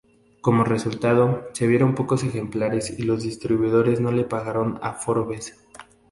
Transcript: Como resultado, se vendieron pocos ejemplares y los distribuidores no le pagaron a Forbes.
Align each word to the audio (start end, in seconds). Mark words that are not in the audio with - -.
Como 0.41 0.63
resultado, 0.63 1.43
se 1.53 1.65
vendieron 1.65 1.93
pocos 1.93 2.23
ejemplares 2.23 2.89
y 2.97 3.03
los 3.03 3.21
distribuidores 3.21 3.99
no 3.99 4.11
le 4.11 4.23
pagaron 4.23 4.79
a 4.81 4.93
Forbes. 4.93 5.63